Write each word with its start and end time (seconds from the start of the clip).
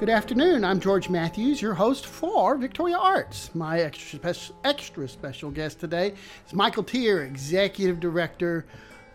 Good 0.00 0.08
afternoon. 0.08 0.64
I'm 0.64 0.80
George 0.80 1.10
Matthews, 1.10 1.60
your 1.60 1.74
host 1.74 2.06
for 2.06 2.56
Victoria 2.56 2.96
Arts. 2.96 3.54
My 3.54 3.80
extra, 3.80 4.32
spe- 4.32 4.54
extra 4.64 5.06
special 5.06 5.50
guest 5.50 5.78
today 5.78 6.14
is 6.46 6.54
Michael 6.54 6.84
Tier, 6.84 7.20
Executive 7.20 8.00
Director 8.00 8.64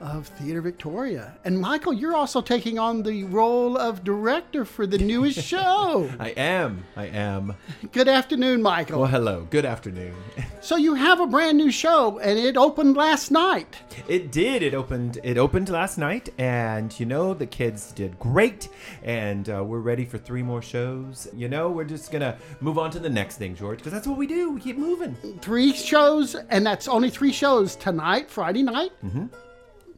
of 0.02 0.28
Theater 0.28 0.62
Victoria. 0.62 1.36
And 1.46 1.60
Michael, 1.60 1.94
you're 1.94 2.16
also 2.16 2.42
taking 2.42 2.78
on 2.80 3.04
the 3.04 3.24
role 3.26 3.78
of 3.78 4.04
director 4.04 4.66
for 4.66 4.86
the 4.86 4.98
newest 4.98 5.40
show. 5.48 6.10
I 6.20 6.30
am. 6.30 6.84
I 6.96 7.06
am. 7.06 7.56
Good 7.92 8.08
afternoon, 8.08 8.62
Michael. 8.62 9.02
Well, 9.02 9.10
hello. 9.10 9.48
Good 9.50 9.66
afternoon. 9.66 10.16
so 10.62 10.76
you 10.76 10.96
have 10.96 11.20
a 11.20 11.28
brand 11.28 11.58
new 11.58 11.72
show, 11.72 12.20
and 12.20 12.38
it 12.38 12.58
opened 12.58 12.98
last 12.98 13.32
night. 13.32 13.78
It 14.08 14.32
did. 14.32 14.64
It 14.64 14.74
opened. 14.74 15.20
It 15.24 15.38
opened 15.38 15.70
last 15.70 15.98
night, 15.98 16.30
and 16.38 16.98
you 17.00 17.06
know 17.06 17.34
the 17.34 17.48
kids 17.48 17.92
did 17.92 18.20
great, 18.20 18.70
and 19.04 19.50
uh, 19.50 19.64
we're 19.64 19.80
ready 19.80 20.06
for 20.06 20.18
three 20.18 20.44
more 20.44 20.62
shows. 20.62 21.28
You 21.34 21.50
know, 21.50 21.70
we're 21.70 21.86
just 21.86 22.12
gonna 22.12 22.38
move 22.62 22.78
on 22.78 22.92
to 22.92 23.00
the 23.00 23.10
next 23.10 23.38
thing, 23.38 23.56
George, 23.56 23.80
because 23.80 23.94
that's 23.94 24.08
what 24.08 24.18
we 24.18 24.28
do. 24.28 24.52
We 24.52 24.62
keep 24.62 24.78
moving. 24.78 25.16
Three 25.42 25.74
shows, 25.74 26.36
and 26.36 26.66
that's 26.66 26.88
only 26.88 27.10
three 27.10 27.32
shows 27.32 27.76
tonight, 27.76 28.30
Friday 28.30 28.64
night. 28.64 28.92
Mm-hmm. 29.04 29.26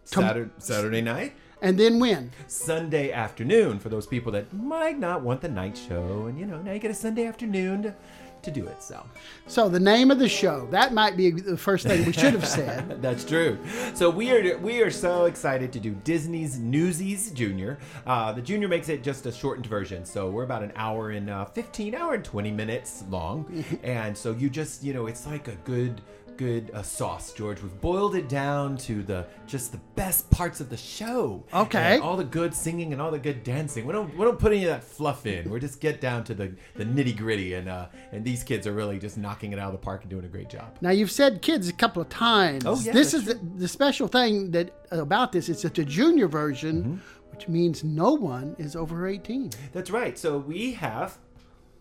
Saturday, 0.08 0.52
Saturday 0.58 1.02
night. 1.02 1.34
And 1.62 1.80
then 1.80 2.00
when? 2.00 2.32
Sunday 2.48 3.12
afternoon 3.12 3.80
for 3.80 3.90
those 3.90 4.06
people 4.06 4.32
that 4.34 4.54
might 4.54 5.00
not 5.00 5.22
want 5.22 5.42
the 5.42 5.50
night 5.50 5.78
show. 5.78 6.28
And 6.28 6.40
you 6.40 6.46
know, 6.46 6.62
now 6.62 6.72
you 6.72 6.80
get 6.80 6.92
a 6.92 6.96
Sunday 6.96 7.26
afternoon 7.26 7.84
to, 7.84 7.96
to 8.44 8.52
do 8.52 8.68
it. 8.68 8.84
So, 8.84 9.04
so 9.48 9.68
the 9.68 9.80
name 9.80 10.12
of 10.12 10.20
the 10.20 10.30
show 10.30 10.68
that 10.70 10.94
might 10.94 11.18
be 11.18 11.32
the 11.32 11.58
first 11.58 11.88
thing 11.88 12.06
we 12.06 12.14
should 12.14 12.34
have 12.34 12.48
said. 12.48 13.02
That's 13.02 13.26
true. 13.26 13.58
So 13.96 14.10
we 14.10 14.32
are 14.32 14.58
we 14.60 14.82
are 14.82 14.92
so 14.92 15.26
excited 15.26 15.74
to 15.74 15.80
do 15.80 15.96
Disney's 16.04 16.60
Newsies 16.60 17.32
Junior. 17.32 17.80
Uh, 18.06 18.32
the 18.34 18.42
Junior 18.42 18.68
makes 18.68 18.90
it 18.90 19.04
just 19.04 19.26
a 19.26 19.32
shortened 19.32 19.66
version, 19.66 20.06
so 20.06 20.30
we're 20.30 20.44
about 20.44 20.62
an 20.62 20.74
hour 20.76 21.10
and 21.10 21.30
uh, 21.30 21.46
fifteen 21.46 21.96
hour 21.96 22.14
and 22.14 22.24
twenty 22.24 22.52
minutes 22.52 23.04
long, 23.10 23.66
and 23.84 24.16
so 24.16 24.32
you 24.32 24.50
just 24.50 24.84
you 24.84 24.94
know 24.94 25.08
it's 25.08 25.26
like 25.26 25.48
a 25.48 25.56
good 25.66 26.02
good 26.38 26.72
uh, 26.74 26.82
sauce, 26.82 27.34
George. 27.34 27.62
We've 27.62 27.82
boiled 27.82 28.16
it 28.16 28.30
down 28.30 28.78
to 28.78 29.04
the 29.04 29.26
just 29.46 29.72
the 29.72 29.80
best 29.96 30.30
parts 30.30 30.62
of 30.62 30.70
the 30.70 30.78
show. 30.78 31.44
Okay. 31.54 31.96
And 31.96 32.04
all 32.04 32.16
the 32.16 32.24
good 32.24 32.54
singing 32.54 32.94
and 32.94 33.02
all 33.02 33.12
the 33.12 33.20
good 33.20 33.44
dancing. 33.44 33.86
We 33.86 33.94
don't 33.94 34.16
we 34.16 34.24
don't 34.24 34.40
put 34.40 34.52
any 34.52 34.64
of 34.64 34.70
that 34.70 34.84
fluff 34.84 35.26
in. 35.26 35.50
We 35.50 35.60
just 35.60 35.82
get 35.82 36.00
down 36.00 36.24
to 36.26 36.34
the, 36.34 36.54
the 36.76 36.86
nitty 36.86 37.18
gritty, 37.18 37.56
and 37.56 37.68
uh, 37.68 37.88
and 38.12 38.24
these 38.24 38.44
kids 38.44 38.68
are 38.68 38.74
really 38.74 39.00
just 39.00 39.18
knocking 39.18 39.52
it 39.52 39.60
out 39.60 39.68
of 39.68 39.74
the 39.74 39.84
park 39.84 40.02
and 40.02 40.10
doing 40.10 40.26
a 40.26 40.30
great 40.30 40.50
job. 40.50 40.78
Now 40.82 40.92
you've 40.92 41.12
said 41.12 41.42
kids 41.42 41.68
a 41.68 41.74
couple 41.74 42.02
of 42.02 42.10
times. 42.10 42.66
Oh 42.66 42.80
yeah. 42.80 42.94
This 42.94 43.14
is 43.14 43.26
the, 43.26 43.34
the, 43.34 43.68
special 43.68 44.08
thing 44.08 44.52
that 44.52 44.74
about 44.92 45.32
this. 45.32 45.50
It's 45.50 45.66
a 45.66 45.70
junior 45.70 46.28
version. 46.28 46.84
Mm-hmm. 46.84 46.96
Which 47.32 47.50
means 47.50 47.84
no 47.84 48.14
one 48.14 48.56
is 48.58 48.76
over 48.76 49.06
18. 49.06 49.52
That's 49.72 49.92
right. 49.92 50.18
So 50.18 50.40
we 50.40 50.72
have 50.74 51.20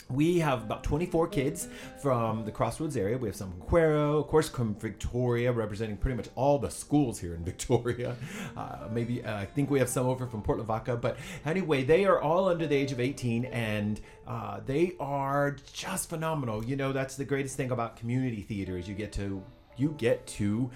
we 0.09 0.39
have 0.39 0.63
about 0.63 0.85
24 0.85 1.29
kids 1.29 1.69
from 2.01 2.45
the 2.45 2.53
Crossroads 2.53 2.97
area. 2.97 3.19
We 3.19 3.29
have 3.29 3.37
some 3.37 3.53
from 3.53 3.63
Cuero, 3.63 4.21
of 4.21 4.29
course, 4.29 4.49
from 4.49 4.75
Victoria, 4.77 5.53
representing 5.53 5.97
pretty 5.97 6.17
much 6.17 6.29
all 6.35 6.59
the 6.59 6.71
schools 6.71 7.19
here 7.19 7.35
in 7.35 7.45
Victoria. 7.45 8.17
Uh, 8.57 8.89
maybe 8.91 9.23
uh, 9.23 9.37
I 9.37 9.45
think 9.45 9.71
we 9.71 9.79
have 9.79 9.89
some 9.89 10.07
over 10.07 10.27
from 10.27 10.41
Port 10.41 10.59
Lavaca, 10.59 10.97
but 10.97 11.19
anyway, 11.45 11.85
they 11.85 12.05
are 12.05 12.21
all 12.21 12.49
under 12.49 12.67
the 12.67 12.75
age 12.75 12.91
of 12.91 13.01
18, 13.01 13.45
and 13.47 14.01
uh, 14.27 14.61
they 14.65 14.95
are 14.99 15.57
just 15.73 16.09
phenomenal. 16.09 16.65
You 16.65 16.77
know, 16.77 16.93
that's 16.93 17.17
the 17.17 17.25
greatest 17.25 17.57
thing 17.57 17.71
about 17.71 17.97
community 17.97 18.43
theater 18.43 18.79
is 18.79 18.89
you 18.89 18.95
get 18.95 19.13
to 19.15 19.43
you 19.77 19.95
get 19.99 20.27
to 20.27 20.71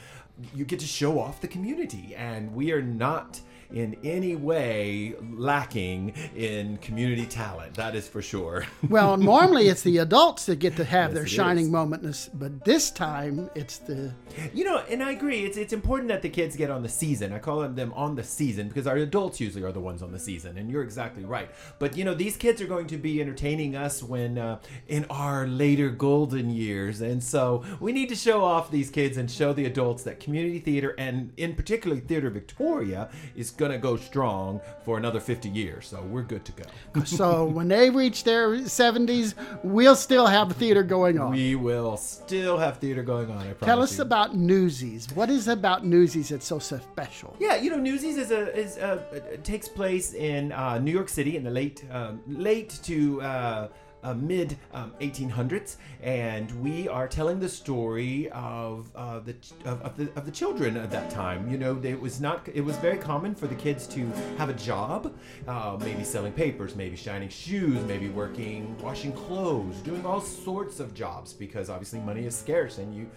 you 0.54 0.64
get 0.64 0.80
to 0.80 0.86
show 0.86 1.18
off 1.18 1.40
the 1.40 1.48
community, 1.48 2.14
and 2.16 2.54
we 2.54 2.72
are 2.72 2.82
not 2.82 3.40
in 3.72 3.96
any 4.04 4.36
way 4.36 5.14
lacking 5.32 6.14
in 6.36 6.76
community 6.78 7.26
talent. 7.26 7.74
That 7.74 7.94
is 7.94 8.08
for 8.08 8.22
sure. 8.22 8.66
well, 8.88 9.16
normally 9.16 9.68
it's 9.68 9.82
the 9.82 9.98
adults 9.98 10.46
that 10.46 10.56
get 10.56 10.76
to 10.76 10.84
have 10.84 11.10
yes, 11.10 11.18
their 11.18 11.26
shining 11.26 11.66
is. 11.66 11.70
moment, 11.70 12.28
but 12.34 12.64
this 12.64 12.90
time 12.90 13.50
it's 13.54 13.78
the. 13.78 14.12
You 14.54 14.64
know, 14.64 14.78
and 14.88 15.02
I 15.02 15.12
agree. 15.12 15.44
It's 15.44 15.56
it's 15.56 15.72
important 15.72 16.08
that 16.08 16.22
the 16.22 16.28
kids 16.28 16.56
get 16.56 16.70
on 16.70 16.82
the 16.82 16.88
season. 16.88 17.32
I 17.32 17.38
call 17.38 17.66
them 17.68 17.92
on 17.94 18.14
the 18.14 18.24
season 18.24 18.68
because 18.68 18.86
our 18.86 18.96
adults 18.96 19.40
usually 19.40 19.64
are 19.64 19.72
the 19.72 19.80
ones 19.80 20.02
on 20.02 20.12
the 20.12 20.18
season, 20.18 20.58
and 20.58 20.70
you're 20.70 20.82
exactly 20.82 21.24
right. 21.24 21.50
But 21.78 21.96
you 21.96 22.04
know, 22.04 22.14
these 22.14 22.36
kids 22.36 22.60
are 22.60 22.66
going 22.66 22.86
to 22.88 22.96
be 22.96 23.20
entertaining 23.20 23.76
us 23.76 24.02
when 24.02 24.38
uh, 24.38 24.60
in 24.88 25.06
our 25.10 25.46
later 25.46 25.90
golden 25.90 26.50
years, 26.50 27.00
and 27.00 27.22
so 27.22 27.64
we 27.80 27.92
need 27.92 28.08
to 28.08 28.16
show 28.16 28.44
off 28.44 28.70
these 28.70 28.90
kids 28.90 29.16
and 29.16 29.30
show 29.30 29.52
the 29.52 29.64
adults 29.64 30.02
that 30.04 30.20
community 30.20 30.58
theater 30.58 30.94
and 30.98 31.32
in 31.36 31.54
particularly 31.54 32.00
Theater 32.00 32.30
Victoria 32.30 33.10
is 33.34 33.50
going 33.60 33.70
to 33.70 33.78
go 33.78 33.96
strong 33.96 34.60
for 34.84 34.96
another 34.96 35.20
50 35.20 35.48
years. 35.50 35.86
So 35.86 36.02
we're 36.02 36.22
good 36.22 36.44
to 36.46 36.52
go. 36.52 36.64
so 37.04 37.44
when 37.44 37.68
they 37.68 37.90
reach 37.90 38.24
their 38.24 38.48
70s, 38.56 39.34
we'll 39.62 39.94
still 39.94 40.26
have 40.26 40.50
theater 40.52 40.82
going 40.82 41.20
on. 41.20 41.32
We 41.32 41.54
will 41.54 41.96
still 41.98 42.56
have 42.58 42.78
theater 42.78 43.02
going 43.02 43.30
on. 43.30 43.54
Tell 43.60 43.82
us 43.82 43.98
you. 43.98 44.02
about 44.02 44.34
Newsies. 44.34 45.12
What 45.14 45.28
is 45.28 45.46
about 45.46 45.84
Newsies 45.84 46.30
that's 46.30 46.46
so 46.46 46.58
special? 46.58 47.36
Yeah, 47.38 47.56
you 47.56 47.70
know, 47.70 47.78
Newsies 47.78 48.16
is 48.16 48.30
a 48.30 48.56
is 48.56 48.78
a, 48.78 49.38
takes 49.44 49.68
place 49.68 50.14
in 50.14 50.52
uh, 50.52 50.78
New 50.78 50.92
York 50.92 51.10
City 51.10 51.36
in 51.36 51.44
the 51.44 51.50
late 51.50 51.84
um, 51.90 52.20
late 52.26 52.80
to 52.84 53.20
uh, 53.20 53.68
uh, 54.02 54.14
mid 54.14 54.56
um, 54.72 54.92
1800s, 55.00 55.76
and 56.02 56.50
we 56.62 56.88
are 56.88 57.06
telling 57.08 57.40
the 57.40 57.48
story 57.48 58.28
of 58.30 58.90
uh, 58.94 59.20
the 59.20 59.34
of, 59.64 59.82
of, 59.82 59.96
the 59.96 60.10
of 60.16 60.24
the 60.26 60.32
children 60.32 60.76
at 60.76 60.90
that 60.90 61.10
time. 61.10 61.50
You 61.50 61.58
know, 61.58 61.80
it 61.82 62.00
was 62.00 62.20
not 62.20 62.48
it 62.52 62.62
was 62.62 62.76
very 62.76 62.98
common 62.98 63.34
for 63.34 63.46
the 63.46 63.54
kids 63.54 63.86
to 63.88 64.06
have 64.38 64.48
a 64.48 64.54
job, 64.54 65.14
uh, 65.46 65.76
maybe 65.80 66.04
selling 66.04 66.32
papers, 66.32 66.76
maybe 66.76 66.96
shining 66.96 67.28
shoes, 67.28 67.82
maybe 67.84 68.08
working 68.08 68.76
washing 68.78 69.12
clothes, 69.12 69.76
doing 69.78 70.04
all 70.04 70.20
sorts 70.20 70.80
of 70.80 70.94
jobs 70.94 71.32
because 71.32 71.70
obviously 71.70 72.00
money 72.00 72.24
is 72.26 72.36
scarce 72.36 72.78
and 72.78 72.94
you 72.94 73.10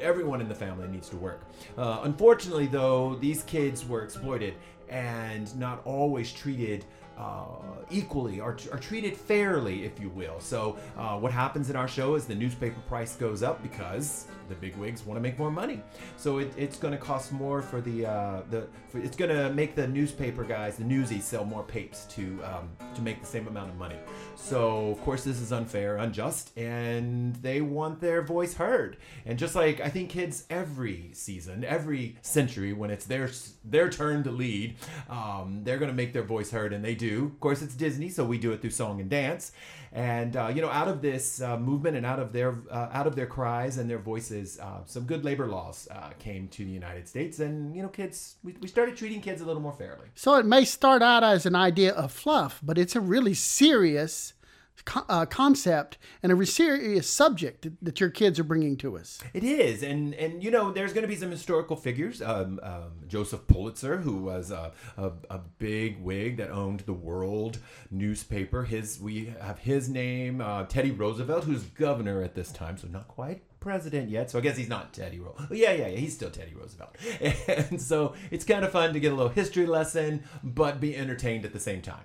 everyone 0.00 0.40
in 0.40 0.48
the 0.48 0.54
family 0.54 0.86
needs 0.88 1.08
to 1.08 1.16
work. 1.16 1.42
Uh, 1.76 2.00
unfortunately, 2.02 2.66
though, 2.66 3.16
these 3.16 3.42
kids 3.44 3.86
were 3.86 4.02
exploited 4.02 4.54
and 4.88 5.54
not 5.58 5.84
always 5.84 6.32
treated 6.32 6.84
uh, 7.16 7.44
equally 7.90 8.40
or, 8.40 8.56
are 8.72 8.78
treated 8.78 9.16
fairly, 9.16 9.84
if 9.84 9.98
you 10.00 10.08
will. 10.10 10.40
So, 10.40 10.76
uh, 10.96 11.18
what 11.18 11.32
happens 11.32 11.70
in 11.70 11.76
our 11.76 11.88
show 11.88 12.14
is 12.14 12.26
the 12.26 12.34
newspaper 12.34 12.80
price 12.88 13.16
goes 13.16 13.42
up 13.42 13.62
because 13.62 14.26
the 14.48 14.54
big 14.56 14.76
wigs 14.76 15.04
want 15.04 15.16
to 15.16 15.20
make 15.20 15.38
more 15.38 15.50
money. 15.50 15.82
So 16.16 16.38
it, 16.38 16.52
it's 16.56 16.76
going 16.78 16.92
to 16.92 16.98
cost 16.98 17.32
more 17.32 17.62
for 17.62 17.80
the 17.80 18.06
uh, 18.06 18.42
the 18.50 18.66
for, 18.88 18.98
it's 18.98 19.16
going 19.16 19.34
to 19.34 19.52
make 19.52 19.74
the 19.74 19.86
newspaper 19.86 20.44
guys, 20.44 20.76
the 20.76 20.84
newsies, 20.84 21.24
sell 21.24 21.44
more 21.44 21.62
papes 21.62 22.04
to 22.10 22.22
um, 22.44 22.68
to 22.94 23.02
make 23.02 23.20
the 23.20 23.26
same 23.26 23.46
amount 23.48 23.70
of 23.70 23.76
money. 23.76 23.98
So 24.36 24.90
of 24.90 25.00
course 25.02 25.24
this 25.24 25.40
is 25.40 25.52
unfair, 25.52 25.96
unjust, 25.96 26.56
and 26.56 27.34
they 27.36 27.60
want 27.60 28.00
their 28.00 28.22
voice 28.22 28.54
heard. 28.54 28.98
And 29.24 29.38
just 29.38 29.54
like 29.54 29.80
I 29.80 29.88
think 29.88 30.10
kids 30.10 30.44
every 30.50 31.10
season, 31.12 31.64
every 31.64 32.16
century, 32.22 32.72
when 32.72 32.90
it's 32.90 33.06
their 33.06 33.30
their 33.64 33.88
turn 33.88 34.22
to 34.24 34.30
lead, 34.30 34.76
um, 35.08 35.62
they're 35.64 35.78
going 35.78 35.90
to 35.90 35.96
make 35.96 36.12
their 36.12 36.22
voice 36.22 36.50
heard, 36.50 36.72
and 36.72 36.84
they 36.84 36.94
do. 36.94 37.05
Of 37.14 37.40
course, 37.40 37.62
it's 37.62 37.74
Disney, 37.74 38.08
so 38.08 38.24
we 38.24 38.38
do 38.38 38.52
it 38.52 38.60
through 38.60 38.70
song 38.70 39.00
and 39.00 39.08
dance. 39.08 39.52
And 39.92 40.36
uh, 40.36 40.52
you 40.54 40.60
know, 40.60 40.68
out 40.68 40.88
of 40.88 41.00
this 41.00 41.40
uh, 41.40 41.56
movement 41.56 41.96
and 41.96 42.04
out 42.04 42.18
of 42.18 42.32
their 42.32 42.54
uh, 42.70 42.88
out 42.92 43.06
of 43.06 43.16
their 43.16 43.26
cries 43.26 43.78
and 43.78 43.88
their 43.88 43.98
voices, 43.98 44.58
uh, 44.60 44.80
some 44.84 45.04
good 45.04 45.24
labor 45.24 45.46
laws 45.46 45.88
uh, 45.90 46.10
came 46.18 46.48
to 46.48 46.64
the 46.64 46.70
United 46.70 47.08
States, 47.08 47.38
and 47.38 47.74
you 47.74 47.82
know, 47.82 47.88
kids, 47.88 48.36
we, 48.42 48.54
we 48.60 48.68
started 48.68 48.96
treating 48.96 49.20
kids 49.20 49.40
a 49.40 49.44
little 49.44 49.62
more 49.62 49.72
fairly. 49.72 50.08
So 50.14 50.34
it 50.34 50.44
may 50.46 50.64
start 50.64 51.02
out 51.02 51.24
as 51.24 51.46
an 51.46 51.54
idea 51.54 51.92
of 51.92 52.12
fluff, 52.12 52.60
but 52.62 52.76
it's 52.76 52.96
a 52.96 53.00
really 53.00 53.34
serious 53.34 54.34
uh, 55.08 55.26
concept 55.26 55.98
and 56.22 56.32
a 56.32 56.46
serious 56.46 57.08
subject 57.08 57.68
that 57.82 58.00
your 58.00 58.10
kids 58.10 58.38
are 58.38 58.44
bringing 58.44 58.76
to 58.78 58.96
us. 58.96 59.20
It 59.34 59.44
is, 59.44 59.82
and 59.82 60.14
and 60.14 60.42
you 60.42 60.50
know, 60.50 60.72
there's 60.72 60.92
going 60.92 61.02
to 61.02 61.08
be 61.08 61.16
some 61.16 61.30
historical 61.30 61.76
figures. 61.76 62.22
Um, 62.22 62.60
um, 62.62 62.92
Joseph 63.06 63.46
Pulitzer, 63.46 63.98
who 63.98 64.16
was 64.16 64.50
a, 64.50 64.72
a, 64.96 65.12
a, 65.30 65.40
big 65.58 66.02
wig 66.02 66.36
that 66.36 66.50
owned 66.50 66.80
the 66.80 66.92
World 66.92 67.58
newspaper. 67.90 68.64
His 68.64 69.00
we 69.00 69.34
have 69.40 69.58
his 69.58 69.88
name. 69.88 70.40
Uh, 70.40 70.64
Teddy 70.64 70.90
Roosevelt, 70.90 71.44
who's 71.44 71.62
governor 71.62 72.22
at 72.22 72.34
this 72.34 72.52
time, 72.52 72.76
so 72.76 72.88
not 72.88 73.08
quite 73.08 73.42
president 73.66 74.08
yet, 74.08 74.30
so 74.30 74.38
I 74.38 74.42
guess 74.42 74.56
he's 74.56 74.68
not 74.68 74.92
Teddy 74.92 75.18
Roosevelt. 75.18 75.50
Yeah, 75.50 75.72
yeah, 75.72 75.88
yeah, 75.88 75.96
he's 75.96 76.14
still 76.14 76.30
Teddy 76.30 76.54
Roosevelt. 76.54 76.96
And 77.48 77.82
so 77.82 78.14
it's 78.30 78.44
kind 78.44 78.64
of 78.64 78.70
fun 78.70 78.92
to 78.92 79.00
get 79.00 79.12
a 79.12 79.14
little 79.14 79.32
history 79.32 79.66
lesson, 79.66 80.22
but 80.44 80.80
be 80.80 80.96
entertained 80.96 81.44
at 81.44 81.52
the 81.52 81.58
same 81.58 81.82
time. 81.82 82.04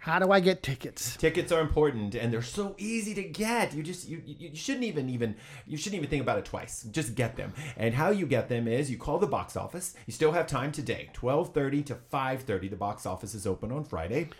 How 0.00 0.18
do 0.18 0.32
I 0.32 0.40
get 0.40 0.62
tickets? 0.62 1.14
Tickets 1.18 1.52
are 1.52 1.60
important, 1.60 2.14
and 2.14 2.32
they're 2.32 2.40
so 2.40 2.74
easy 2.78 3.12
to 3.12 3.22
get. 3.22 3.74
You 3.74 3.82
just 3.82 4.08
you, 4.08 4.22
you 4.24 4.56
shouldn't 4.56 4.84
even 4.84 5.10
even 5.10 5.36
you 5.66 5.76
shouldn't 5.76 5.98
even 5.98 6.08
think 6.08 6.22
about 6.22 6.38
it 6.38 6.46
twice. 6.46 6.84
Just 6.90 7.14
get 7.14 7.36
them. 7.36 7.52
And 7.76 7.92
how 7.92 8.08
you 8.08 8.24
get 8.24 8.48
them 8.48 8.66
is 8.66 8.90
you 8.90 8.96
call 8.96 9.18
the 9.18 9.26
box 9.26 9.58
office. 9.58 9.94
You 10.06 10.14
still 10.14 10.32
have 10.32 10.46
time 10.46 10.72
today, 10.72 11.10
twelve 11.12 11.52
thirty 11.52 11.82
to 11.82 11.94
five 11.94 12.42
thirty. 12.44 12.66
The 12.66 12.76
box 12.76 13.04
office 13.04 13.34
is 13.34 13.46
open 13.46 13.70
on 13.70 13.84
Friday. 13.84 14.30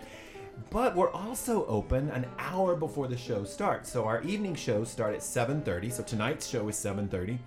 But 0.71 0.97
we're 0.97 1.11
also 1.11 1.67
open 1.67 2.09
an 2.11 2.27
hour 2.39 2.75
before 2.75 3.07
the 3.07 3.17
show 3.17 3.45
starts. 3.45 3.93
So 3.93 4.07
our 4.07 4.23
evening 4.23 4.55
shows 4.55 4.91
start 4.91 5.15
at 5.15 5.21
7:30. 5.21 5.93
So 5.93 6.03
tonight's 6.03 6.49
show 6.49 6.69
is 6.69 6.77
7:30. 6.77 7.39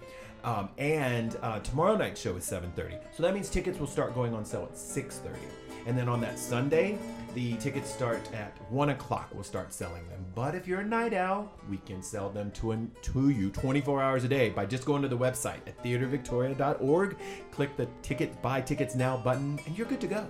Um, 0.43 0.69
and 0.77 1.35
uh, 1.41 1.59
tomorrow 1.61 1.95
night's 1.95 2.21
show 2.21 2.35
is 2.35 2.45
7:30. 2.45 2.99
So 3.15 3.23
that 3.23 3.33
means 3.33 3.49
tickets 3.49 3.79
will 3.79 3.87
start 3.87 4.13
going 4.13 4.35
on 4.35 4.45
sale 4.45 4.69
at 4.69 4.75
6:30. 4.75 5.72
And 5.85 5.97
then 5.97 6.07
on 6.07 6.21
that 6.21 6.39
Sunday, 6.39 6.97
the 7.33 7.55
tickets 7.57 7.91
start 7.91 8.21
at 8.33 8.55
1 8.71 8.89
o'clock. 8.89 9.29
We'll 9.33 9.43
start 9.43 9.73
selling 9.73 10.07
them. 10.09 10.25
But 10.35 10.55
if 10.55 10.67
you're 10.67 10.81
a 10.81 10.85
night 10.85 11.13
owl, 11.13 11.51
we 11.69 11.77
can 11.77 12.01
sell 12.01 12.29
them 12.29 12.51
to, 12.51 12.71
an, 12.71 12.91
to 13.01 13.29
you 13.29 13.49
24 13.49 14.01
hours 14.01 14.23
a 14.23 14.27
day 14.27 14.49
by 14.49 14.65
just 14.65 14.85
going 14.85 15.01
to 15.01 15.07
the 15.07 15.17
website 15.17 15.67
at 15.67 15.81
theatervictoria.org. 15.83 17.17
Click 17.51 17.75
the 17.75 17.87
ticket 18.01 18.41
buy 18.41 18.61
tickets 18.61 18.95
now 18.95 19.17
button, 19.17 19.59
and 19.65 19.77
you're 19.77 19.87
good 19.87 20.01
to 20.01 20.07
go. 20.07 20.27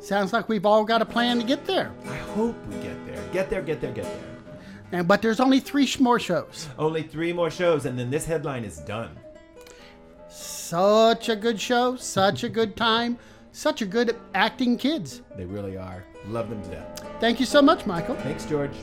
Sounds 0.00 0.32
like 0.32 0.48
we've 0.48 0.66
all 0.66 0.84
got 0.84 1.02
a 1.02 1.06
plan 1.06 1.38
to 1.38 1.44
get 1.44 1.66
there. 1.66 1.92
I 2.06 2.16
hope 2.16 2.54
we 2.68 2.76
get 2.76 3.06
there. 3.06 3.22
Get 3.32 3.50
there, 3.50 3.62
get 3.62 3.80
there, 3.80 3.92
get 3.92 4.04
there. 4.04 4.36
And 4.92 5.08
but 5.08 5.20
there's 5.20 5.40
only 5.40 5.60
three 5.60 5.88
more 5.98 6.20
shows. 6.20 6.68
Only 6.78 7.02
three 7.02 7.32
more 7.32 7.50
shows, 7.50 7.86
and 7.86 7.98
then 7.98 8.10
this 8.10 8.24
headline 8.24 8.64
is 8.64 8.78
done. 8.78 9.18
Such 10.28 11.28
a 11.28 11.36
good 11.36 11.60
show, 11.60 11.96
such 11.96 12.44
a 12.44 12.48
good 12.48 12.76
time, 12.76 13.18
such 13.56 13.80
a 13.80 13.86
good 13.86 14.16
acting 14.34 14.76
kids. 14.76 15.22
They 15.36 15.46
really 15.46 15.78
are. 15.78 16.04
Love 16.26 16.50
them 16.50 16.62
to 16.62 16.68
death. 16.68 17.06
Thank 17.20 17.40
you 17.40 17.46
so 17.46 17.62
much, 17.62 17.86
Michael. 17.86 18.14
Thanks, 18.16 18.44
George. 18.44 18.76